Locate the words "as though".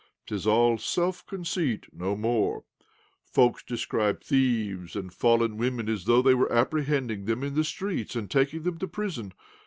5.87-6.23